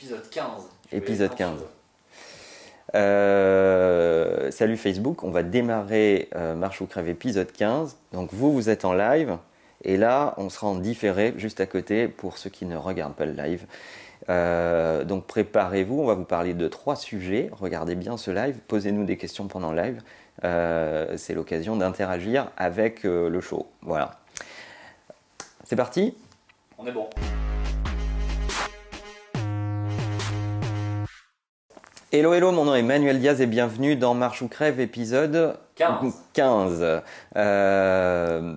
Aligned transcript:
Épisode 0.00 0.30
15. 0.30 0.46
Épisode 0.92 1.34
15. 1.34 1.60
Euh, 2.94 4.50
salut 4.50 4.78
Facebook, 4.78 5.22
on 5.24 5.30
va 5.30 5.42
démarrer 5.42 6.30
euh, 6.34 6.54
Marche 6.54 6.80
ou 6.80 6.86
Crève 6.86 7.10
épisode 7.10 7.52
15. 7.52 7.98
Donc 8.14 8.32
vous, 8.32 8.50
vous 8.50 8.70
êtes 8.70 8.86
en 8.86 8.94
live. 8.94 9.36
Et 9.84 9.98
là, 9.98 10.32
on 10.38 10.48
sera 10.48 10.68
en 10.68 10.76
différé 10.76 11.34
juste 11.36 11.60
à 11.60 11.66
côté 11.66 12.08
pour 12.08 12.38
ceux 12.38 12.48
qui 12.48 12.64
ne 12.64 12.78
regardent 12.78 13.14
pas 13.14 13.26
le 13.26 13.34
live. 13.34 13.66
Euh, 14.30 15.04
donc 15.04 15.26
préparez-vous, 15.26 16.00
on 16.00 16.06
va 16.06 16.14
vous 16.14 16.24
parler 16.24 16.54
de 16.54 16.66
trois 16.66 16.96
sujets. 16.96 17.50
Regardez 17.52 17.94
bien 17.94 18.16
ce 18.16 18.30
live, 18.30 18.56
posez-nous 18.68 19.04
des 19.04 19.18
questions 19.18 19.48
pendant 19.48 19.70
le 19.70 19.82
live. 19.82 21.18
C'est 21.18 21.34
l'occasion 21.34 21.76
d'interagir 21.76 22.50
avec 22.56 23.02
le 23.02 23.40
show. 23.42 23.66
Voilà. 23.82 24.12
C'est 25.64 25.76
parti? 25.76 26.14
On 26.78 26.86
est 26.86 26.92
bon. 26.92 27.10
Hello, 32.12 32.34
hello, 32.34 32.50
mon 32.50 32.64
nom 32.64 32.74
est 32.74 32.82
Manuel 32.82 33.20
Diaz 33.20 33.40
et 33.40 33.46
bienvenue 33.46 33.94
dans 33.94 34.14
Marche 34.14 34.42
ou 34.42 34.48
Crève, 34.48 34.80
épisode 34.80 35.56
15. 35.76 37.02
Euh, 37.36 38.54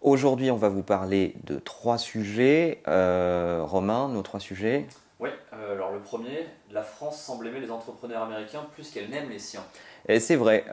aujourd'hui, 0.00 0.52
on 0.52 0.56
va 0.56 0.68
vous 0.68 0.84
parler 0.84 1.34
de 1.42 1.58
trois 1.58 1.98
sujets. 1.98 2.82
Euh, 2.86 3.64
Romain, 3.64 4.08
nos 4.10 4.22
trois 4.22 4.38
sujets 4.38 4.86
Oui, 5.18 5.30
euh, 5.52 5.74
alors 5.74 5.90
le 5.90 5.98
premier, 5.98 6.46
la 6.70 6.84
France 6.84 7.20
semble 7.20 7.48
aimer 7.48 7.58
les 7.58 7.72
entrepreneurs 7.72 8.22
américains 8.22 8.64
plus 8.74 8.92
qu'elle 8.92 9.10
n'aime 9.10 9.28
les 9.28 9.40
siens. 9.40 9.64
Et 10.08 10.20
c'est 10.20 10.36
vrai, 10.36 10.64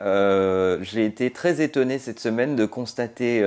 j'ai 0.82 1.06
été 1.06 1.32
très 1.32 1.60
étonné 1.60 1.98
cette 1.98 2.20
semaine 2.20 2.54
de 2.54 2.66
constater 2.66 3.42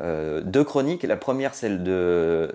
euh, 0.00 0.42
deux 0.42 0.64
chroniques. 0.64 1.02
La 1.04 1.16
première, 1.16 1.54
celle 1.54 1.82
de, 1.82 2.50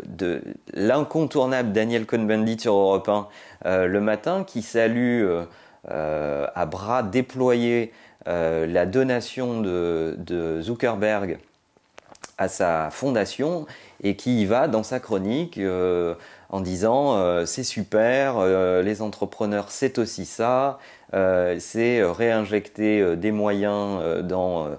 l'incontournable 0.74 1.72
Daniel 1.72 2.06
Cohn-Bendit 2.06 2.60
sur 2.60 2.74
Europe 2.74 3.10
1 3.10 3.28
euh, 3.66 3.88
le 3.88 4.02
matin, 4.02 4.44
qui 4.46 4.62
salue 4.62 5.24
euh, 5.90 6.48
à 6.54 6.66
bras 6.66 7.04
déployés 7.04 7.92
la 8.28 8.86
donation 8.86 9.62
de, 9.62 10.60
Zuckerberg 10.62 11.40
à 12.38 12.48
sa 12.48 12.90
fondation 12.92 13.66
et 14.04 14.16
qui 14.16 14.42
y 14.42 14.46
va 14.46 14.68
dans 14.68 14.84
sa 14.84 15.00
chronique 15.00 15.60
en 16.50 16.62
disant 16.62 17.46
c'est 17.48 17.64
super, 17.64 18.46
les 18.84 19.02
entrepreneurs 19.02 19.72
c'est 19.72 19.98
aussi 19.98 20.26
ça, 20.26 20.78
c'est 21.14 22.04
réinjecter 22.04 23.16
des 23.16 23.32
moyens 23.32 24.24
dans 24.24 24.70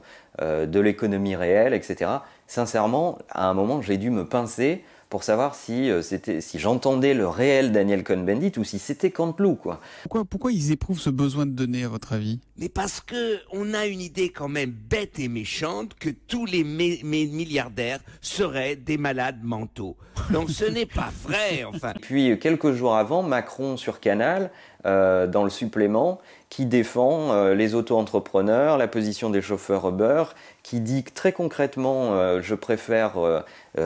de 0.40 0.80
l'économie 0.80 1.36
réelle, 1.36 1.74
etc 1.74 2.10
sincèrement, 2.52 3.18
à 3.30 3.48
un 3.48 3.54
moment, 3.54 3.80
j'ai 3.80 3.96
dû 3.96 4.10
me 4.10 4.26
pincer 4.26 4.84
pour 5.12 5.24
savoir 5.24 5.54
si, 5.54 5.90
euh, 5.90 6.00
si 6.00 6.58
j'entendais 6.58 7.12
le 7.12 7.28
réel 7.28 7.70
Daniel 7.70 8.02
Cohn-Bendit 8.02 8.52
ou 8.56 8.64
si 8.64 8.78
c'était 8.78 9.10
Canteloup. 9.10 9.56
Quoi. 9.56 9.78
Pourquoi, 10.04 10.24
pourquoi 10.24 10.52
ils 10.52 10.72
éprouvent 10.72 10.98
ce 10.98 11.10
besoin 11.10 11.44
de 11.44 11.50
donner, 11.50 11.84
à 11.84 11.88
votre 11.88 12.14
avis? 12.14 12.40
Mais 12.56 12.70
parce 12.70 13.02
que 13.02 13.38
on 13.50 13.74
a 13.74 13.84
une 13.84 14.00
idée 14.00 14.30
quand 14.30 14.48
même 14.48 14.70
bête 14.70 15.18
et 15.18 15.28
méchante 15.28 15.92
que 16.00 16.08
tous 16.08 16.46
les 16.46 16.64
milliardaires 16.64 18.00
seraient 18.22 18.74
des 18.74 18.96
malades 18.96 19.40
mentaux. 19.42 19.98
Donc 20.30 20.48
ce 20.48 20.64
n'est 20.64 20.86
pas 20.86 21.12
vrai, 21.22 21.64
enfin. 21.64 21.92
Puis 22.00 22.38
quelques 22.38 22.72
jours 22.72 22.96
avant, 22.96 23.22
Macron 23.22 23.76
sur 23.76 24.00
Canal, 24.00 24.50
euh, 24.86 25.26
dans 25.26 25.44
le 25.44 25.50
supplément, 25.50 26.22
qui 26.52 26.66
défend 26.66 27.32
euh, 27.32 27.54
les 27.54 27.74
auto-entrepreneurs, 27.74 28.76
la 28.76 28.86
position 28.86 29.30
des 29.30 29.40
chauffeurs 29.40 29.88
Uber, 29.88 30.24
qui 30.62 30.80
dit 30.80 31.02
que 31.02 31.10
très 31.10 31.32
concrètement, 31.32 32.12
euh, 32.12 32.40
je 32.42 32.54
préfère 32.54 33.12
euh, 33.16 33.40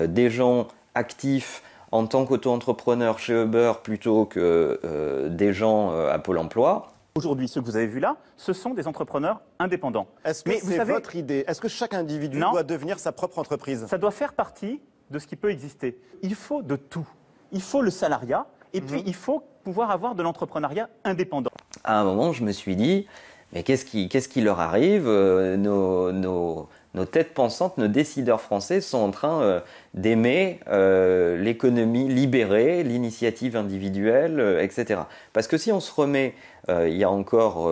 des 0.08 0.30
gens 0.30 0.66
actifs 0.96 1.62
en 1.92 2.06
tant 2.06 2.26
qu'auto-entrepreneur 2.26 3.18
chez 3.18 3.42
Uber 3.42 3.74
plutôt 3.82 4.24
que 4.24 5.28
des 5.30 5.52
gens 5.52 5.92
à 5.92 6.18
Pôle 6.18 6.38
Emploi. 6.38 6.88
Aujourd'hui, 7.14 7.46
ceux 7.46 7.60
que 7.60 7.66
vous 7.66 7.76
avez 7.76 7.86
vus 7.86 8.00
là, 8.00 8.16
ce 8.36 8.52
sont 8.52 8.74
des 8.74 8.88
entrepreneurs 8.88 9.40
indépendants. 9.60 10.08
Est-ce 10.24 10.42
que 10.42 10.50
c'est 10.58 10.84
votre 10.84 11.14
idée? 11.14 11.44
Est-ce 11.46 11.60
que 11.60 11.68
chaque 11.68 11.94
individu 11.94 12.40
doit 12.40 12.64
devenir 12.64 12.98
sa 12.98 13.12
propre 13.12 13.38
entreprise? 13.38 13.86
Ça 13.86 13.98
doit 13.98 14.10
faire 14.10 14.32
partie 14.32 14.80
de 15.10 15.18
ce 15.20 15.28
qui 15.28 15.36
peut 15.36 15.50
exister. 15.50 15.96
Il 16.22 16.34
faut 16.34 16.62
de 16.62 16.74
tout. 16.74 17.06
Il 17.52 17.62
faut 17.62 17.82
le 17.82 17.90
salariat 17.90 18.46
et 18.74 18.80
puis 18.80 19.00
mhm. 19.00 19.06
il 19.06 19.14
faut 19.14 19.44
pouvoir 19.62 19.92
avoir 19.92 20.16
de 20.16 20.22
l'entrepreneuriat 20.24 20.90
indépendant 21.04 21.52
à 21.86 22.00
un 22.00 22.04
moment, 22.04 22.32
je 22.32 22.44
me 22.44 22.52
suis 22.52 22.76
dit, 22.76 23.06
mais 23.52 23.62
qu'est-ce 23.62 23.84
qui, 23.84 24.08
qu'est-ce 24.08 24.28
qui 24.28 24.40
leur 24.40 24.60
arrive 24.60 25.06
euh, 25.06 25.56
nos, 25.56 26.12
nos, 26.12 26.68
nos, 26.96 27.04
têtes 27.04 27.34
pensantes, 27.34 27.78
nos 27.78 27.86
décideurs 27.88 28.40
français 28.40 28.80
sont 28.80 28.98
en 28.98 29.10
train 29.10 29.42
euh, 29.42 29.60
d'aimer 29.94 30.60
euh, 30.68 31.36
l'économie 31.38 32.08
libérée, 32.08 32.82
l'initiative 32.82 33.56
individuelle, 33.56 34.58
etc. 34.60 35.02
Parce 35.32 35.46
que 35.46 35.56
si 35.56 35.70
on 35.72 35.80
se 35.80 35.92
remet 35.92 36.34
il 36.68 36.96
y 36.96 37.04
a 37.04 37.10
encore 37.10 37.70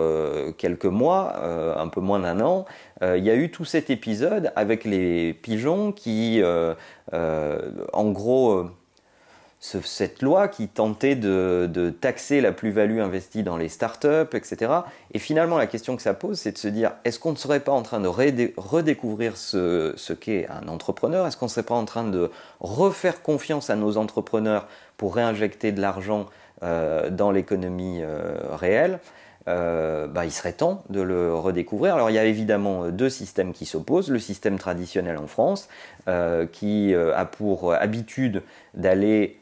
quelques 0.57 0.85
mois, 0.85 1.35
un 1.77 1.89
peu 1.89 1.99
moins 1.99 2.19
d'un 2.21 2.39
an, 2.39 2.65
il 3.01 3.25
y 3.25 3.29
a 3.29 3.35
eu 3.35 3.51
tout 3.51 3.65
cet 3.65 3.89
épisode 3.89 4.53
avec 4.55 4.85
les 4.85 5.33
pigeons 5.33 5.91
qui, 5.91 6.41
en 7.11 8.11
gros, 8.11 8.69
cette 9.83 10.21
loi 10.21 10.47
qui 10.47 10.67
tentait 10.67 11.15
de, 11.15 11.93
taxer 12.01 12.41
la 12.41 12.51
plus-value 12.51 12.99
investie 12.99 13.43
dans 13.43 13.57
les 13.57 13.69
startups, 13.69 14.35
etc. 14.35 14.71
Et 15.13 15.19
finalement, 15.19 15.57
la 15.57 15.67
question 15.67 15.95
que 15.95 16.01
ça 16.01 16.13
pose, 16.13 16.37
c'est 16.37 16.51
de 16.51 16.57
se 16.57 16.67
dire, 16.67 16.91
est-ce 17.03 17.19
qu'on 17.19 17.31
ne 17.31 17.37
serait 17.37 17.59
pas 17.59 17.71
en 17.71 17.81
train 17.81 17.99
de 17.99 18.07
redécouvrir 18.07 19.37
ce, 19.37 20.13
qu'est 20.13 20.47
un 20.49 20.67
entrepreneur? 20.67 21.25
Est-ce 21.25 21.37
qu'on 21.37 21.45
ne 21.45 21.51
serait 21.51 21.63
pas 21.63 21.75
en 21.75 21.85
train 21.85 22.03
de 22.03 22.29
refaire 22.59 23.21
confiance 23.21 23.69
à 23.69 23.75
nos 23.75 23.97
entrepreneurs 23.97 24.67
pour 24.97 25.15
réinjecter 25.15 25.71
de 25.71 25.81
l'argent 25.81 26.27
euh, 26.63 27.09
dans 27.09 27.31
l'économie 27.31 28.01
euh, 28.01 28.35
réelle? 28.51 28.99
Euh, 29.47 30.07
bah, 30.07 30.25
il 30.25 30.31
serait 30.31 30.53
temps 30.53 30.83
de 30.89 31.01
le 31.01 31.33
redécouvrir. 31.35 31.93
Alors 31.93 32.09
il 32.09 32.13
y 32.13 32.19
a 32.19 32.25
évidemment 32.25 32.89
deux 32.89 33.11
systèmes 33.11 33.53
qui 33.53 33.67
s'opposent. 33.67 34.09
Le 34.09 34.17
système 34.19 34.57
traditionnel 34.57 35.17
en 35.17 35.27
France, 35.27 35.69
qui 36.51 36.95
a 36.95 37.25
pour 37.25 37.73
habitude 37.73 38.41
d'aller 38.73 39.39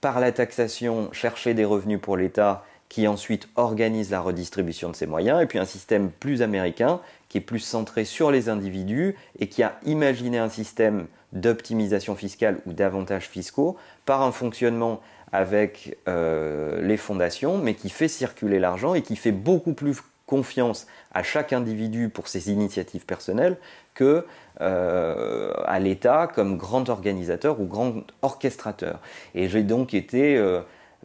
par 0.00 0.20
la 0.20 0.32
taxation, 0.32 1.12
chercher 1.12 1.54
des 1.54 1.64
revenus 1.64 2.00
pour 2.00 2.16
l'État 2.16 2.64
qui 2.88 3.06
ensuite 3.06 3.48
organise 3.54 4.10
la 4.10 4.20
redistribution 4.20 4.90
de 4.90 4.96
ces 4.96 5.06
moyens, 5.06 5.40
et 5.40 5.46
puis 5.46 5.60
un 5.60 5.64
système 5.64 6.10
plus 6.10 6.42
américain 6.42 7.00
qui 7.28 7.38
est 7.38 7.40
plus 7.40 7.60
centré 7.60 8.04
sur 8.04 8.32
les 8.32 8.48
individus 8.48 9.14
et 9.38 9.46
qui 9.46 9.62
a 9.62 9.78
imaginé 9.86 10.38
un 10.38 10.48
système 10.48 11.06
d'optimisation 11.32 12.16
fiscale 12.16 12.60
ou 12.66 12.72
d'avantages 12.72 13.28
fiscaux 13.28 13.76
par 14.06 14.22
un 14.22 14.32
fonctionnement 14.32 15.00
avec 15.30 15.96
euh, 16.08 16.82
les 16.82 16.96
fondations, 16.96 17.58
mais 17.58 17.74
qui 17.74 17.90
fait 17.90 18.08
circuler 18.08 18.58
l'argent 18.58 18.94
et 18.94 19.02
qui 19.02 19.14
fait 19.14 19.30
beaucoup 19.30 19.74
plus 19.74 19.96
confiance 20.30 20.86
à 21.12 21.24
chaque 21.24 21.52
individu 21.52 22.08
pour 22.08 22.28
ses 22.28 22.52
initiatives 22.52 23.04
personnelles 23.04 23.56
que 23.94 24.24
euh, 24.60 25.52
à 25.64 25.80
l'État 25.80 26.28
comme 26.32 26.56
grand 26.56 26.88
organisateur 26.88 27.60
ou 27.60 27.64
grand 27.64 28.04
orchestrateur. 28.22 29.00
Et 29.34 29.48
j'ai 29.48 29.64
donc 29.64 29.92
été 29.92 30.36
euh, 30.36 30.60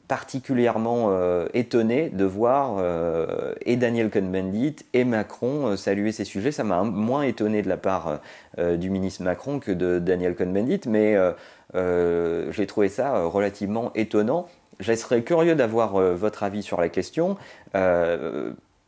particulièrement 0.08 1.08
euh, 1.10 1.48
étonné 1.56 2.10
de 2.10 2.24
voir 2.24 2.84
et 3.66 3.78
Daniel 3.78 4.12
Cohn-Bendit 4.12 4.76
et 4.94 5.06
Macron 5.06 5.76
saluer 5.76 6.12
ces 6.12 6.26
sujets. 6.26 6.52
Ça 6.52 6.64
m'a 6.64 6.84
moins 6.84 7.24
étonné 7.24 7.64
de 7.64 7.70
la 7.70 7.78
part 7.78 8.20
du 8.60 8.92
ministre 8.92 9.24
Macron 9.24 9.60
que 9.60 9.72
de 9.72 9.98
Daniel 9.98 10.36
Cohn-Bendit, 10.36 10.82
mais 10.88 11.18
j'ai 11.74 12.68
trouvé 12.68 12.90
ça 12.90 13.24
relativement 13.26 13.92
étonnant. 13.96 14.48
Je 14.80 14.94
serais 14.94 15.24
curieux 15.24 15.56
d'avoir 15.56 15.94
votre 16.14 16.44
avis 16.44 16.62
sur 16.62 16.80
la 16.80 16.90
question. 16.90 17.38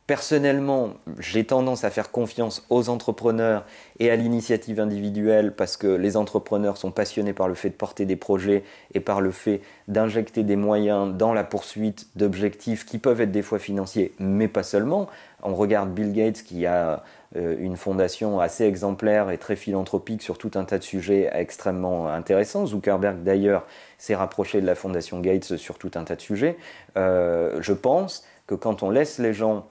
Personnellement, 0.08 0.94
j'ai 1.18 1.44
tendance 1.44 1.84
à 1.84 1.90
faire 1.90 2.10
confiance 2.10 2.64
aux 2.70 2.88
entrepreneurs 2.88 3.66
et 3.98 4.10
à 4.10 4.16
l'initiative 4.16 4.80
individuelle 4.80 5.54
parce 5.54 5.76
que 5.76 5.86
les 5.86 6.16
entrepreneurs 6.16 6.78
sont 6.78 6.90
passionnés 6.90 7.34
par 7.34 7.46
le 7.46 7.52
fait 7.52 7.68
de 7.68 7.74
porter 7.74 8.06
des 8.06 8.16
projets 8.16 8.64
et 8.94 9.00
par 9.00 9.20
le 9.20 9.30
fait 9.30 9.60
d'injecter 9.86 10.44
des 10.44 10.56
moyens 10.56 11.14
dans 11.14 11.34
la 11.34 11.44
poursuite 11.44 12.06
d'objectifs 12.16 12.86
qui 12.86 12.96
peuvent 12.96 13.20
être 13.20 13.30
des 13.30 13.42
fois 13.42 13.58
financiers, 13.58 14.14
mais 14.18 14.48
pas 14.48 14.62
seulement. 14.62 15.08
On 15.42 15.54
regarde 15.54 15.92
Bill 15.92 16.14
Gates 16.14 16.42
qui 16.42 16.64
a 16.64 17.04
euh, 17.36 17.56
une 17.58 17.76
fondation 17.76 18.40
assez 18.40 18.64
exemplaire 18.64 19.30
et 19.30 19.36
très 19.36 19.56
philanthropique 19.56 20.22
sur 20.22 20.38
tout 20.38 20.52
un 20.54 20.64
tas 20.64 20.78
de 20.78 20.84
sujets 20.84 21.28
extrêmement 21.34 22.08
intéressants. 22.08 22.64
Zuckerberg 22.64 23.24
d'ailleurs 23.24 23.66
s'est 23.98 24.16
rapproché 24.16 24.62
de 24.62 24.66
la 24.66 24.74
fondation 24.74 25.20
Gates 25.20 25.58
sur 25.58 25.76
tout 25.76 25.90
un 25.96 26.04
tas 26.04 26.16
de 26.16 26.22
sujets. 26.22 26.56
Euh, 26.96 27.58
je 27.60 27.74
pense 27.74 28.24
que 28.46 28.54
quand 28.54 28.82
on 28.82 28.88
laisse 28.88 29.18
les 29.18 29.34
gens 29.34 29.66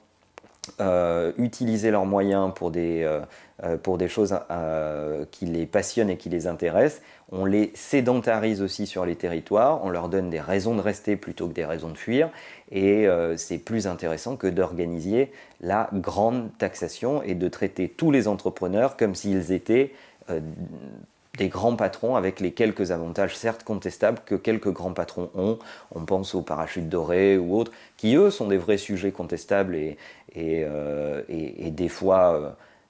euh, 0.80 1.32
utiliser 1.38 1.92
leurs 1.92 2.06
moyens 2.06 2.52
pour 2.56 2.72
des, 2.72 3.04
euh, 3.04 3.22
euh, 3.64 3.78
pour 3.78 3.98
des 3.98 4.08
choses 4.08 4.38
qui 5.32 5.46
les 5.46 5.66
passionnent 5.66 6.10
et 6.10 6.18
qui 6.18 6.30
les 6.30 6.48
intéressent. 6.48 7.02
On 7.32 7.46
les 7.46 7.72
sédentarise 7.76 8.62
aussi 8.62 8.88
sur 8.88 9.06
les 9.06 9.16
territoires, 9.16 9.84
on 9.84 9.90
leur 9.90 10.08
donne 10.10 10.30
des 10.30 10.40
raisons 10.40 10.76
de 10.76 10.82
rester 10.82 11.16
plutôt 11.18 11.48
que 11.48 11.54
des 11.54 11.66
raisons 11.66 11.90
de 11.90 11.98
fuir, 11.98 12.30
et 12.72 13.06
c'est 13.36 13.58
plus 13.58 13.86
intéressant 13.86 14.38
que 14.38 14.48
d'organiser 14.48 15.34
la 15.60 15.90
grande 15.92 16.50
taxation 16.58 17.22
et 17.24 17.36
de 17.36 17.50
traiter 17.50 17.90
tous 17.90 18.12
les 18.12 18.30
entrepreneurs 18.30 18.96
comme 18.96 19.14
s'ils 19.14 19.52
étaient 19.52 19.92
des 21.38 21.50
grands 21.50 21.76
patrons 21.76 22.16
avec 22.16 22.40
les 22.40 22.52
quelques 22.52 22.92
avantages, 22.92 23.38
certes 23.38 23.64
contestables, 23.64 24.20
que 24.26 24.36
quelques 24.36 24.72
grands 24.72 24.94
patrons 24.94 25.30
ont. 25.36 25.60
On 25.94 26.06
pense 26.06 26.36
aux 26.36 26.42
parachutes 26.42 26.90
dorés 26.90 27.38
ou 27.38 27.56
autres, 27.56 27.72
qui 27.96 28.16
eux 28.16 28.32
sont 28.32 28.48
des 28.48 28.58
vrais 28.58 28.78
sujets 28.78 29.12
contestables 29.12 29.76
et, 29.76 29.98
euh, 30.36 31.22
des 31.28 31.90
fois 31.90 32.34
euh, 32.34 32.50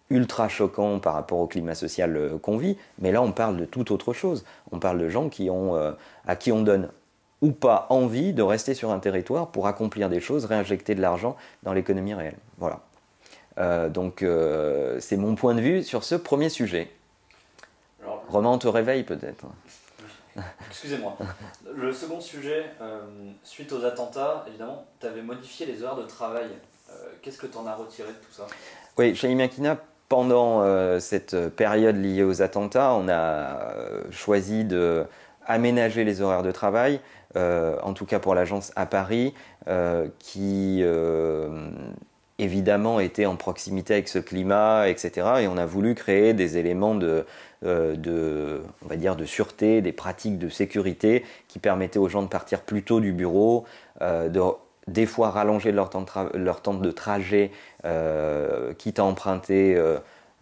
ultra 0.09 0.47
choquants 0.47 0.99
par 0.99 1.13
rapport 1.13 1.39
au 1.39 1.47
climat 1.47 1.75
social 1.75 2.15
euh, 2.15 2.37
qu'on 2.37 2.57
vit. 2.57 2.77
Mais 2.99 3.11
là, 3.11 3.21
on 3.21 3.31
parle 3.31 3.57
de 3.57 3.65
tout 3.65 3.91
autre 3.91 4.13
chose. 4.13 4.45
On 4.71 4.79
parle 4.79 4.99
de 4.99 5.09
gens 5.09 5.29
qui 5.29 5.49
ont, 5.49 5.75
à 6.25 6.35
qui 6.35 6.51
on 6.51 6.61
donne 6.61 6.89
ou 7.41 7.51
pas 7.51 7.85
envie 7.89 8.33
de 8.33 8.41
rester 8.41 8.73
sur 8.73 8.91
un 8.91 8.99
territoire 8.99 9.51
pour 9.51 9.67
accomplir 9.67 10.09
des 10.09 10.21
choses, 10.21 10.45
réinjecter 10.45 10.95
de 10.95 11.01
l'argent 11.01 11.35
dans 11.63 11.73
l'économie 11.73 12.15
réelle. 12.15 12.37
Voilà. 12.57 12.79
donc 13.89 14.25
c'est 14.99 15.17
mon 15.17 15.35
point 15.35 15.53
de 15.53 15.61
vue 15.61 15.83
sur 15.83 16.03
ce 16.03 16.15
premier 16.15 16.49
sujet. 16.49 16.89
Romain, 18.27 18.49
on 18.49 18.57
te 18.57 18.67
réveille 18.67 19.03
peut-être. 19.03 19.45
Excusez-moi. 20.69 21.17
Le 21.75 21.91
second 21.93 22.19
sujet, 22.19 22.65
euh, 22.81 22.99
suite 23.43 23.71
aux 23.71 23.85
attentats, 23.85 24.45
évidemment, 24.47 24.85
tu 24.99 25.07
avais 25.07 25.21
modifié 25.21 25.65
les 25.65 25.83
heures 25.83 25.95
de 25.95 26.03
travail. 26.03 26.47
Euh, 26.89 26.93
qu'est-ce 27.21 27.37
que 27.37 27.47
tu 27.47 27.57
en 27.57 27.65
as 27.65 27.75
retiré 27.75 28.09
de 28.09 28.13
tout 28.13 28.31
ça? 28.31 28.47
Oui, 28.97 29.15
chez 29.15 29.29
Imakina, 29.29 29.77
pendant 30.09 30.61
euh, 30.61 30.99
cette 30.99 31.49
période 31.49 31.97
liée 31.97 32.23
aux 32.23 32.41
attentats, 32.41 32.93
on 32.93 33.09
a 33.09 33.73
choisi 34.11 34.63
de 34.63 35.05
aménager 35.45 36.03
les 36.03 36.21
horaires 36.21 36.43
de 36.43 36.51
travail, 36.51 36.99
en 37.35 37.93
tout 37.93 38.05
cas 38.05 38.19
pour 38.19 38.35
l'agence 38.35 38.73
à 38.75 38.85
Paris, 38.85 39.33
qui 40.19 40.83
évidemment 42.39 42.99
était 42.99 43.25
en 43.25 43.37
proximité 43.37 43.93
avec 43.93 44.09
ce 44.09 44.19
climat, 44.19 44.89
etc. 44.89 45.27
Et 45.41 45.47
on 45.47 45.55
a 45.55 45.65
voulu 45.65 45.95
créer 45.95 46.33
des 46.33 46.57
éléments 46.57 46.95
de, 46.95 47.25
dire, 47.63 49.15
de 49.15 49.25
sûreté, 49.25 49.81
des 49.81 49.91
pratiques 49.91 50.37
de 50.37 50.49
sécurité 50.49 51.23
qui 51.47 51.59
permettaient 51.59 51.99
aux 51.99 52.09
gens 52.09 52.23
de 52.23 52.27
partir 52.27 52.61
plus 52.61 52.83
tôt 52.83 52.99
du 52.99 53.13
bureau, 53.13 53.65
euh, 54.01 54.29
de 54.29 54.41
des 54.87 55.05
fois 55.05 55.31
rallonger 55.31 55.73
leur 55.73 55.89
temps 55.89 56.03
de, 56.03 56.37
leur 56.37 56.61
temps 56.61 56.73
de 56.73 56.91
trajet, 56.91 57.51
euh, 57.83 58.73
quitte 58.73 58.99
à 58.99 59.03
emprunter 59.03 59.75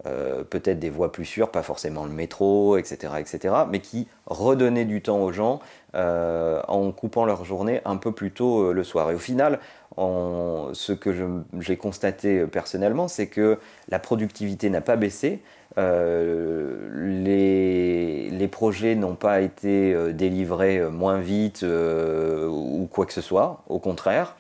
peut-être 0.04 0.78
des 0.78 0.90
voies 0.90 1.12
plus 1.12 1.26
sûres, 1.26 1.50
pas 1.50 1.64
forcément 1.64 2.06
le 2.06 2.12
métro, 2.12 2.78
etc., 2.78 3.14
etc., 3.18 3.56
mais 3.70 3.80
qui 3.80 4.08
redonnaient 4.26 4.86
du 4.86 5.02
temps 5.02 5.20
aux 5.20 5.32
gens 5.32 5.62
en 5.94 6.92
coupant 6.92 7.26
leur 7.26 7.46
journée 7.46 7.82
un 7.86 7.96
peu 7.96 8.12
plus 8.12 8.32
tôt 8.32 8.74
le 8.74 8.84
soir. 8.84 9.10
Et 9.12 9.16
au 9.16 9.20
final, 9.20 9.60
ce 9.98 10.92
que 10.92 11.42
j'ai 11.60 11.78
constaté 11.78 12.46
personnellement, 12.46 13.08
c'est 13.08 13.28
que 13.28 13.58
la 13.88 14.00
productivité 14.00 14.70
n'a 14.70 14.82
pas 14.82 14.98
baissé, 14.98 15.42
euh, 15.78 16.88
les, 17.22 18.48
projets 18.48 18.96
n'ont 18.96 19.16
pas 19.16 19.42
été 19.42 19.94
euh, 19.94 20.14
délivrés 20.14 20.78
euh, 20.78 20.90
moins 20.90 21.20
vite 21.20 21.66
ou 21.68 22.88
quoi 22.90 23.06
que 23.06 23.12
ce 23.12 23.22
soit, 23.22 23.64
au 23.68 23.80
contraire, 23.80 24.36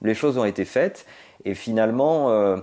les 0.00 0.14
choses 0.14 0.38
ont 0.38 0.44
été 0.44 0.64
faites 0.64 1.06
et 1.44 1.54
finalement 1.54 2.56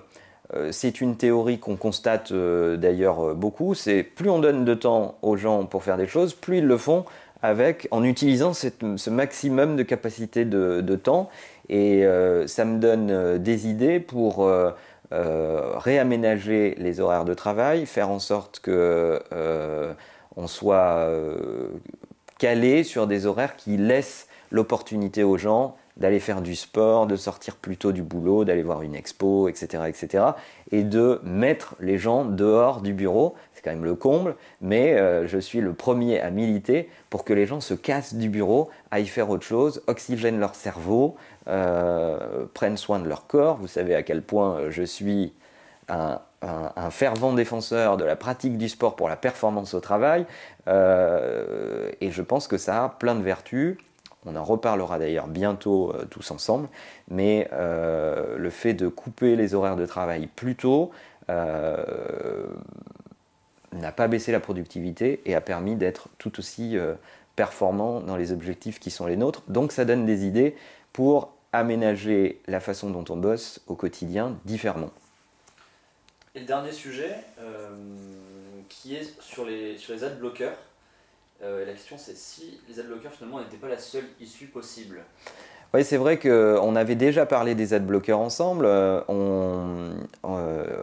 c'est 0.71 1.01
une 1.01 1.17
théorie 1.17 1.59
qu'on 1.59 1.75
constate 1.75 2.31
d'ailleurs 2.31 3.33
beaucoup, 3.35 3.73
c'est 3.73 4.03
plus 4.03 4.29
on 4.29 4.39
donne 4.39 4.63
de 4.63 4.73
temps 4.73 5.17
aux 5.21 5.37
gens 5.37 5.65
pour 5.65 5.83
faire 5.83 5.97
des 5.97 6.07
choses, 6.07 6.33
plus 6.33 6.59
ils 6.59 6.65
le 6.65 6.77
font 6.77 7.05
avec, 7.41 7.87
en 7.91 8.03
utilisant 8.03 8.53
ce 8.53 9.09
maximum 9.09 9.75
de 9.75 9.83
capacité 9.83 10.45
de, 10.45 10.95
temps. 10.95 11.29
Et 11.69 12.05
ça 12.45 12.63
me 12.63 12.77
donne 12.77 13.39
des 13.39 13.67
idées 13.67 13.99
pour 13.99 14.47
euh, 15.13 15.77
réaménager 15.77 16.73
les 16.79 16.99
horaires 16.99 17.25
de 17.25 17.35
travail, 17.35 17.85
faire 17.85 18.09
en 18.09 18.17
sorte 18.17 18.59
que 18.59 19.21
euh, 19.33 19.93
on 20.35 20.47
soit 20.47 20.97
euh, 20.97 21.67
calé 22.39 22.83
sur 22.83 23.05
des 23.05 23.27
horaires 23.27 23.55
qui 23.55 23.77
laissent 23.77 24.27
l'opportunité 24.49 25.23
aux 25.23 25.37
gens 25.37 25.77
d'aller 25.97 26.19
faire 26.19 26.41
du 26.41 26.55
sport, 26.55 27.07
de 27.07 27.15
sortir 27.15 27.55
plus 27.55 27.77
tôt 27.77 27.91
du 27.91 28.03
boulot, 28.03 28.43
d'aller 28.45 28.63
voir 28.63 28.81
une 28.81 28.95
expo, 28.95 29.47
etc., 29.47 29.83
etc., 29.87 30.23
et 30.71 30.83
de 30.83 31.21
mettre 31.23 31.75
les 31.79 31.97
gens 31.97 32.25
dehors 32.25 32.81
du 32.81 32.93
bureau. 32.93 33.35
C'est 33.53 33.63
quand 33.63 33.71
même 33.71 33.85
le 33.85 33.95
comble, 33.95 34.35
mais 34.59 34.97
je 35.25 35.37
suis 35.37 35.61
le 35.61 35.73
premier 35.73 36.19
à 36.19 36.31
militer 36.31 36.89
pour 37.09 37.23
que 37.23 37.33
les 37.33 37.45
gens 37.45 37.61
se 37.61 37.73
cassent 37.73 38.15
du 38.15 38.27
bureau, 38.27 38.69
aillent 38.91 39.07
faire 39.07 39.29
autre 39.29 39.45
chose, 39.45 39.81
oxygènent 39.87 40.39
leur 40.39 40.55
cerveau, 40.55 41.15
euh, 41.47 42.47
prennent 42.55 42.77
soin 42.77 42.97
de 42.97 43.07
leur 43.07 43.27
corps. 43.27 43.57
Vous 43.57 43.67
savez 43.67 43.93
à 43.93 44.01
quel 44.01 44.23
point 44.23 44.55
euh, 44.55 44.71
je 44.71 44.81
suis 44.81 45.31
un, 45.87 46.19
fervent 46.89 47.33
défenseur 47.33 47.97
de 47.97 48.03
la 48.03 48.15
pratique 48.15 48.57
du 48.57 48.67
sport 48.67 48.95
pour 48.95 49.09
la 49.09 49.15
performance 49.15 49.75
au 49.75 49.79
travail. 49.79 50.25
Euh, 50.67 51.91
et 52.01 52.09
je 52.09 52.21
pense 52.23 52.47
que 52.47 52.57
ça 52.57 52.83
a 52.83 52.89
plein 52.89 53.13
de 53.13 53.21
vertus. 53.21 53.77
On 54.25 54.35
en 54.35 54.43
reparlera 54.43 54.99
d'ailleurs 54.99 55.27
bientôt 55.27 55.93
tous 56.09 56.31
ensemble. 56.31 56.67
Mais 57.09 57.47
le 57.51 58.49
fait 58.49 58.73
de 58.73 58.87
couper 58.87 59.35
les 59.35 59.53
horaires 59.53 59.75
de 59.75 59.85
travail 59.85 60.27
plus 60.35 60.55
tôt 60.55 60.89
n'a 61.27 61.35
pas 63.95 64.07
baissé 64.07 64.31
la 64.31 64.39
productivité 64.39 65.21
et 65.25 65.35
a 65.35 65.41
permis 65.41 65.75
d'être 65.75 66.07
tout 66.17 66.39
aussi 66.39 66.77
performant 67.35 67.99
dans 67.99 68.15
les 68.15 68.31
objectifs 68.31 68.79
qui 68.79 68.91
sont 68.91 69.05
les 69.05 69.17
nôtres. 69.17 69.43
Donc 69.47 69.71
ça 69.71 69.85
donne 69.85 70.05
des 70.05 70.25
idées 70.25 70.55
pour 70.93 71.33
aménager 71.51 72.41
la 72.47 72.59
façon 72.59 72.89
dont 72.89 73.05
on 73.09 73.17
bosse 73.17 73.61
au 73.67 73.75
quotidien 73.75 74.37
différemment. 74.45 74.91
Et 76.33 76.39
le 76.39 76.45
dernier 76.45 76.73
sujet, 76.73 77.15
euh, 77.39 77.69
qui 78.67 78.95
est 78.95 79.21
sur 79.21 79.45
les, 79.45 79.77
sur 79.77 79.93
les 79.93 80.03
adblockers. 80.03 80.57
Euh, 81.43 81.65
la 81.65 81.73
question 81.73 81.97
c'est 81.97 82.15
si 82.15 82.59
les 82.69 82.79
adblockers 82.79 83.11
finalement 83.11 83.39
n'étaient 83.39 83.57
pas 83.57 83.67
la 83.67 83.77
seule 83.77 84.05
issue 84.21 84.47
possible. 84.47 85.01
Oui, 85.73 85.83
c'est 85.83 85.97
vrai 85.97 86.17
qu'on 86.17 86.75
avait 86.75 86.95
déjà 86.95 87.25
parlé 87.25 87.53
des 87.53 87.73
adblockers 87.73 88.19
ensemble. 88.19 88.65
Euh, 88.65 89.01
on, 89.09 89.95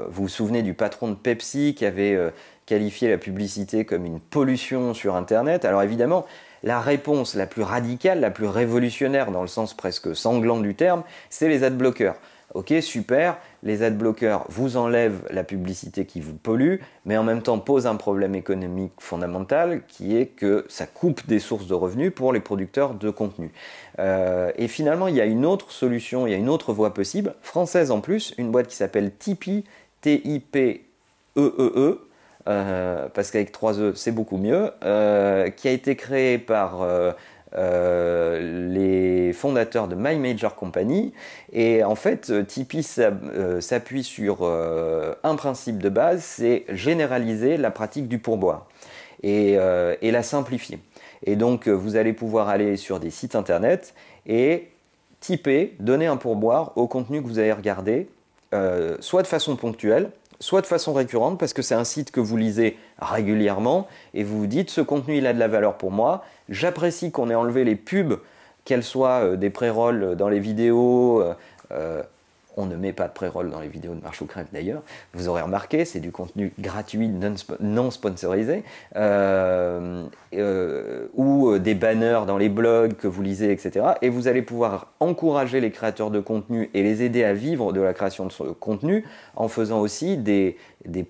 vous 0.08 0.22
vous 0.22 0.28
souvenez 0.28 0.62
du 0.62 0.74
patron 0.74 1.08
de 1.08 1.14
Pepsi 1.14 1.74
qui 1.74 1.86
avait 1.86 2.18
qualifié 2.66 3.08
la 3.08 3.16
publicité 3.16 3.86
comme 3.86 4.04
une 4.04 4.20
pollution 4.20 4.92
sur 4.92 5.16
Internet. 5.16 5.64
Alors 5.64 5.82
évidemment, 5.82 6.26
la 6.62 6.80
réponse 6.80 7.34
la 7.34 7.46
plus 7.46 7.62
radicale, 7.62 8.20
la 8.20 8.30
plus 8.30 8.46
révolutionnaire 8.46 9.30
dans 9.30 9.42
le 9.42 9.48
sens 9.48 9.74
presque 9.74 10.14
sanglant 10.14 10.60
du 10.60 10.74
terme, 10.74 11.02
c'est 11.30 11.48
les 11.48 11.64
adblockers. 11.64 12.14
Ok, 12.54 12.74
super, 12.82 13.38
les 13.62 13.82
adblockers 13.82 14.44
vous 14.50 14.76
enlèvent 14.76 15.26
la 15.30 15.42
publicité 15.42 16.04
qui 16.04 16.20
vous 16.20 16.34
pollue, 16.34 16.80
mais 17.06 17.16
en 17.16 17.22
même 17.22 17.40
temps 17.40 17.58
posent 17.58 17.86
un 17.86 17.96
problème 17.96 18.34
économique 18.34 18.92
fondamental 18.98 19.82
qui 19.88 20.18
est 20.18 20.26
que 20.26 20.66
ça 20.68 20.86
coupe 20.86 21.26
des 21.26 21.38
sources 21.38 21.66
de 21.66 21.72
revenus 21.72 22.12
pour 22.14 22.30
les 22.30 22.40
producteurs 22.40 22.92
de 22.92 23.08
contenu. 23.08 23.52
Euh, 24.00 24.52
et 24.56 24.68
finalement, 24.68 25.08
il 25.08 25.16
y 25.16 25.22
a 25.22 25.24
une 25.24 25.46
autre 25.46 25.72
solution, 25.72 26.26
il 26.26 26.30
y 26.30 26.34
a 26.34 26.36
une 26.36 26.50
autre 26.50 26.74
voie 26.74 26.92
possible, 26.92 27.34
française 27.40 27.90
en 27.90 28.02
plus, 28.02 28.34
une 28.36 28.50
boîte 28.50 28.66
qui 28.66 28.76
s'appelle 28.76 29.12
Tipeee, 29.16 29.64
T-I-P-E-E-E, 30.02 30.82
e 31.38 31.72
e, 31.74 32.08
euh, 32.48 33.08
parce 33.14 33.30
qu'avec 33.30 33.50
3 33.52 33.80
E 33.80 33.92
c'est 33.94 34.12
beaucoup 34.12 34.36
mieux, 34.36 34.70
euh, 34.84 35.48
qui 35.48 35.68
a 35.68 35.70
été 35.70 35.96
créé 35.96 36.36
par 36.36 36.84
euh, 37.56 38.68
les 38.68 39.32
fondateurs 39.32 39.88
de 39.88 39.94
My 39.94 40.16
Major 40.16 40.54
Company. 40.54 41.12
Et 41.52 41.84
en 41.84 41.94
fait, 41.94 42.46
Tipeee 42.46 42.82
s'appuie 43.60 44.04
sur 44.04 44.44
un 44.44 45.36
principe 45.36 45.78
de 45.78 45.88
base, 45.88 46.22
c'est 46.22 46.64
généraliser 46.68 47.56
la 47.56 47.70
pratique 47.70 48.08
du 48.08 48.18
pourboire 48.18 48.66
et, 49.22 49.56
la 49.56 50.22
simplifier. 50.22 50.78
Et 51.24 51.36
donc, 51.36 51.68
vous 51.68 51.96
allez 51.96 52.12
pouvoir 52.12 52.48
aller 52.48 52.76
sur 52.76 53.00
des 53.00 53.10
sites 53.10 53.34
internet 53.34 53.94
et 54.26 54.68
typer, 55.20 55.74
donner 55.78 56.06
un 56.06 56.16
pourboire 56.16 56.72
au 56.76 56.86
contenu 56.88 57.22
que 57.22 57.26
vous 57.26 57.38
avez 57.38 57.52
regardé, 57.52 58.08
soit 59.00 59.22
de 59.22 59.26
façon 59.26 59.56
ponctuelle, 59.56 60.10
soit 60.42 60.60
de 60.60 60.66
façon 60.66 60.92
récurrente 60.92 61.38
parce 61.38 61.52
que 61.52 61.62
c'est 61.62 61.76
un 61.76 61.84
site 61.84 62.10
que 62.10 62.18
vous 62.18 62.36
lisez 62.36 62.76
régulièrement 63.00 63.86
et 64.12 64.24
vous 64.24 64.40
vous 64.40 64.46
dites 64.48 64.70
ce 64.70 64.80
contenu 64.80 65.18
il 65.18 65.26
a 65.28 65.32
de 65.32 65.38
la 65.38 65.46
valeur 65.46 65.78
pour 65.78 65.92
moi. 65.92 66.24
J'apprécie 66.48 67.12
qu'on 67.12 67.30
ait 67.30 67.34
enlevé 67.36 67.62
les 67.62 67.76
pubs, 67.76 68.18
qu'elles 68.64 68.82
soient 68.82 69.22
euh, 69.22 69.36
des 69.36 69.50
pré-rolls 69.50 70.16
dans 70.16 70.28
les 70.28 70.40
vidéos, 70.40 71.20
euh, 71.20 71.34
euh, 71.70 72.02
on 72.56 72.66
ne 72.66 72.76
met 72.76 72.92
pas 72.92 73.08
de 73.08 73.12
pré-roll 73.12 73.50
dans 73.50 73.60
les 73.60 73.68
vidéos 73.68 73.94
de 73.94 74.00
Marche 74.00 74.20
ou 74.20 74.28
d'ailleurs. 74.52 74.82
Vous 75.14 75.28
aurez 75.28 75.42
remarqué, 75.42 75.84
c'est 75.84 76.00
du 76.00 76.12
contenu 76.12 76.52
gratuit, 76.58 77.10
non, 77.60 77.90
sponsorisé, 77.90 78.64
euh, 78.96 80.04
euh, 80.34 81.06
ou 81.14 81.50
euh, 81.50 81.58
des 81.58 81.74
banners 81.74 82.20
dans 82.26 82.38
les 82.38 82.48
blogs 82.48 82.94
que 82.94 83.08
vous 83.08 83.22
lisez, 83.22 83.50
etc. 83.52 83.86
Et 84.02 84.08
vous 84.08 84.28
allez 84.28 84.42
pouvoir 84.42 84.88
encourager 85.00 85.60
les 85.60 85.70
créateurs 85.70 86.10
de 86.10 86.20
contenu 86.20 86.70
et 86.74 86.82
les 86.82 87.02
aider 87.02 87.24
à 87.24 87.32
vivre 87.32 87.72
de 87.72 87.80
la 87.80 87.94
création 87.94 88.26
de 88.26 88.32
ce 88.32 88.42
contenu 88.44 89.04
en 89.36 89.48
faisant 89.48 89.80
aussi 89.80 90.16
des, 90.16 90.56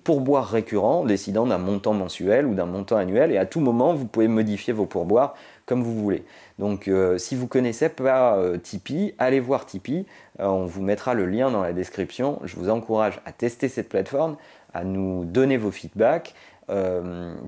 pourboires 0.03 0.47
récurrents, 0.47 1.05
décidant 1.05 1.45
d'un 1.45 1.57
montant 1.57 1.93
mensuel 1.93 2.45
ou 2.45 2.53
d'un 2.53 2.65
montant 2.65 2.97
annuel. 2.97 3.31
Et 3.31 3.37
à 3.37 3.45
tout 3.45 3.59
moment, 3.59 3.93
vous 3.93 4.05
pouvez 4.05 4.27
modifier 4.27 4.73
vos 4.73 4.85
pourboires 4.85 5.35
comme 5.65 5.81
vous 5.81 5.95
voulez. 5.95 6.23
Donc 6.59 6.89
si 7.17 7.35
vous 7.35 7.47
connaissez 7.47 7.89
pas 7.89 8.37
Tipeee, 8.61 9.15
allez 9.17 9.39
voir 9.39 9.65
Tipeee. 9.65 10.05
Euh, 10.39 10.45
on 10.45 10.65
vous 10.65 10.81
mettra 10.81 11.13
le 11.13 11.25
lien 11.25 11.51
dans 11.51 11.61
la 11.61 11.73
description. 11.73 12.39
Je 12.43 12.55
vous 12.55 12.69
encourage 12.69 13.19
à 13.25 13.31
tester 13.31 13.69
cette 13.69 13.89
plateforme, 13.89 14.37
à 14.73 14.83
nous 14.83 15.25
donner 15.25 15.57
vos 15.57 15.71
feedbacks. 15.71 16.33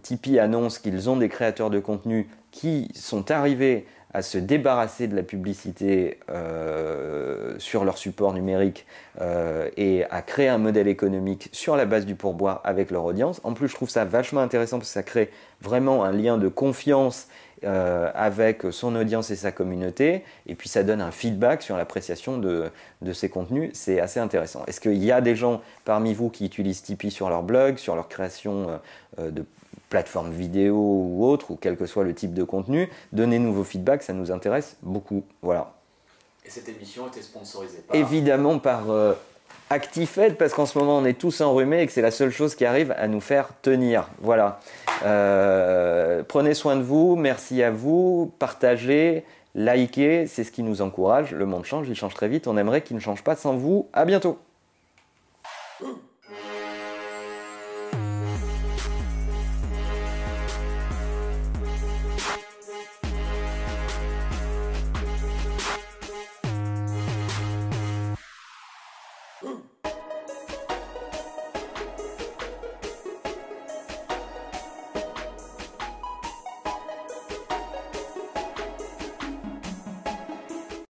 Tipeee 0.01 0.39
annonce 0.39 0.77
qu'ils 0.77 1.09
ont 1.09 1.15
des 1.15 1.29
créateurs 1.29 1.69
de 1.69 1.79
contenu 1.79 2.27
qui 2.51 2.91
sont 2.93 3.31
arrivés 3.31 3.85
à 4.15 4.21
se 4.21 4.37
débarrasser 4.37 5.07
de 5.07 5.15
la 5.15 5.23
publicité 5.23 6.19
euh, 6.29 7.55
sur 7.57 7.83
leur 7.83 7.97
support 7.97 8.33
numérique 8.33 8.85
euh, 9.19 9.69
et 9.75 10.05
à 10.09 10.21
créer 10.21 10.47
un 10.47 10.57
modèle 10.57 10.87
économique 10.87 11.49
sur 11.51 11.75
la 11.75 11.83
base 11.83 12.05
du 12.05 12.15
pourboire 12.15 12.61
avec 12.63 12.91
leur 12.91 13.03
audience. 13.03 13.41
En 13.43 13.51
plus, 13.51 13.67
je 13.67 13.75
trouve 13.75 13.89
ça 13.89 14.05
vachement 14.05 14.39
intéressant 14.39 14.77
parce 14.77 14.87
que 14.87 14.93
ça 14.93 15.03
crée 15.03 15.31
vraiment 15.61 16.05
un 16.05 16.13
lien 16.13 16.37
de 16.37 16.47
confiance 16.47 17.27
euh, 17.63 18.11
avec 18.13 18.63
son 18.71 18.95
audience 18.95 19.31
et 19.31 19.35
sa 19.35 19.51
communauté, 19.51 20.23
et 20.47 20.55
puis 20.55 20.69
ça 20.69 20.83
donne 20.83 21.01
un 21.01 21.11
feedback 21.11 21.61
sur 21.61 21.77
l'appréciation 21.77 22.37
de, 22.37 22.69
de 23.01 23.13
ces 23.13 23.29
contenus. 23.29 23.71
C'est 23.73 23.99
assez 23.99 24.19
intéressant. 24.19 24.63
Est-ce 24.67 24.81
qu'il 24.81 25.03
y 25.03 25.11
a 25.11 25.21
des 25.21 25.35
gens 25.35 25.61
parmi 25.85 26.13
vous 26.13 26.29
qui 26.29 26.45
utilisent 26.45 26.83
Tipeee 26.83 27.11
sur 27.11 27.29
leur 27.29 27.43
blog, 27.43 27.77
sur 27.77 27.95
leur 27.95 28.07
création 28.07 28.79
de 29.17 29.45
plateforme 29.89 30.31
vidéo 30.31 30.75
ou 30.75 31.25
autre, 31.25 31.51
ou 31.51 31.55
quel 31.55 31.77
que 31.77 31.85
soit 31.85 32.03
le 32.03 32.13
type 32.13 32.33
de 32.33 32.43
contenu? 32.43 32.89
Donnez-nous 33.13 33.53
vos 33.53 33.63
feedbacks, 33.63 34.03
ça 34.03 34.13
nous 34.13 34.31
intéresse 34.31 34.77
beaucoup. 34.81 35.23
Voilà. 35.41 35.73
Et 36.45 36.49
cette 36.49 36.69
émission 36.69 37.07
était 37.07 37.21
sponsorisée 37.21 37.79
par 37.79 37.95
Évidemment 37.95 38.59
par 38.59 38.91
euh, 38.91 39.13
ActiFed, 39.69 40.37
parce 40.37 40.53
qu'en 40.53 40.65
ce 40.65 40.77
moment 40.77 40.97
on 40.97 41.05
est 41.05 41.17
tous 41.17 41.41
enrhumés 41.41 41.81
et 41.81 41.87
que 41.87 41.91
c'est 41.91 42.01
la 42.01 42.11
seule 42.11 42.31
chose 42.31 42.55
qui 42.55 42.65
arrive 42.65 42.93
à 42.97 43.07
nous 43.07 43.21
faire 43.21 43.49
tenir. 43.61 44.09
Voilà. 44.19 44.59
Euh, 45.03 46.23
prenez 46.27 46.53
soin 46.53 46.75
de 46.75 46.83
vous, 46.83 47.15
merci 47.15 47.63
à 47.63 47.71
vous, 47.71 48.31
partagez, 48.39 49.23
likez, 49.55 50.27
c'est 50.27 50.43
ce 50.43 50.51
qui 50.51 50.63
nous 50.63 50.81
encourage. 50.81 51.31
Le 51.31 51.45
monde 51.45 51.65
change, 51.65 51.87
il 51.89 51.95
change 51.95 52.13
très 52.13 52.27
vite, 52.27 52.47
on 52.47 52.57
aimerait 52.57 52.81
qu'il 52.81 52.95
ne 52.95 53.01
change 53.01 53.23
pas 53.23 53.35
sans 53.35 53.55
vous. 53.55 53.87
À 53.93 54.05
bientôt. 54.05 54.37